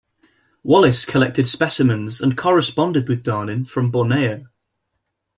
[0.63, 4.47] Wallace collected specimens and corresponded with Darwin from Borneo.